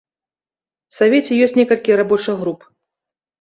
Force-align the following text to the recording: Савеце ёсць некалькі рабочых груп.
Савеце 0.97 1.33
ёсць 1.49 1.53
некалькі 1.61 1.99
рабочых 2.01 2.35
груп. 2.41 2.67